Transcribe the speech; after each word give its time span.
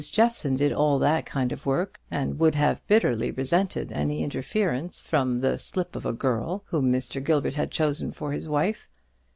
Jeffson 0.11 0.55
did 0.55 0.71
all 0.73 0.97
that 0.97 1.27
kind 1.27 1.51
of 1.51 1.67
work, 1.67 2.01
and 2.09 2.39
would 2.39 2.55
have 2.55 2.81
bitterly 2.87 3.29
resented 3.29 3.91
any 3.91 4.23
interference 4.23 4.99
from 4.99 5.41
the 5.41 5.59
"slip 5.59 5.95
of 5.95 6.07
a 6.07 6.11
girl" 6.13 6.63
whom 6.69 6.91
Mr. 6.91 7.23
Gilbert 7.23 7.53
had 7.53 7.69
chosen 7.69 8.11
for 8.11 8.31
his 8.31 8.49
wife. 8.49 8.89